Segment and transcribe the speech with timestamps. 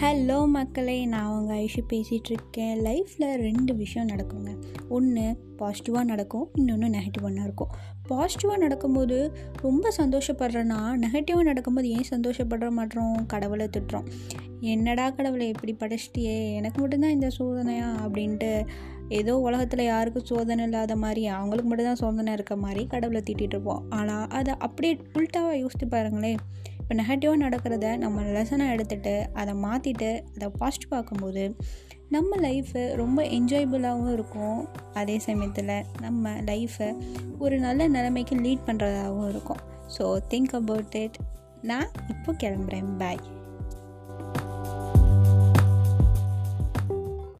[0.00, 1.06] Hello மக்களே.
[1.06, 4.62] நான் அவங்க ஐஷு பேசிகிட்ருக்கேன் லைஃப்பில் ரெண்டு விஷயம் நடக்குங்க.
[4.88, 6.50] ஒன்று பாசிட்டிவாக நடக்கும்.
[6.54, 7.68] இன்னொன்று நெகட்டிவாக இருக்கும்.
[8.08, 9.32] பாசிட்டிவாக நடக்கும்போது
[9.62, 13.26] ரொம்ப சந்தோஷப்படுறேன்னா நெகட்டிவாக நடக்கும்போது ஏன் சந்தோஷப்படுற மாட்டோம்?
[13.26, 14.04] கடவுளை திட்டுறோம்.
[14.60, 16.54] என்னடா கடவுளை இப்படி படைச்சிட்டியே?
[16.54, 17.88] எனக்கு மட்டும்தான் இந்த சோதனையா?
[18.06, 18.66] அப்படின்ட்டு
[19.08, 23.84] ஏதோ உலகத்தில் யாருக்கும் சோதனை இல்லாத மாதிரி அவங்களுக்கு மட்டும்தான் சோதனை இருக்க மாதிரி கடவுளை திட்டிகிட்டு இருப்போம்.
[23.90, 26.38] ஆனால் அதை அப்படியே உள்டாவாக யோசித்து பாருங்களேன்.
[26.86, 31.44] இப்போ நெகட்டிவாக நடக்கிறத நம்ம லெசனாக எடுத்துகிட்டு அதை மாற்றிட்டு அதை பாசிட்டிவ் பார்க்கும்போது
[32.14, 34.60] நம்ம லைஃபு ரொம்ப என்ஜாயபுளாகவும் இருக்கும்.
[34.92, 35.72] அதே சமயத்தில்
[36.04, 36.88] நம்ம லைஃப்பை
[37.38, 39.62] ஒரு நல்ல நிலைமைக்கு லீட் பண்ணுறதாகவும் இருக்கும்.
[39.96, 40.04] ஸோ
[40.34, 41.18] திங்க் அபவுட் இட்
[41.70, 42.92] நான் இப்போ கிளம்புறேன்.
[43.02, 43.22] பாய்